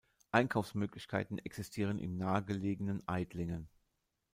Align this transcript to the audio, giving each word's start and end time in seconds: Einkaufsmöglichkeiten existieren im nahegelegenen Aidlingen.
Einkaufsmöglichkeiten 0.31 1.37
existieren 1.37 1.99
im 1.99 2.17
nahegelegenen 2.17 3.07
Aidlingen. 3.07 3.69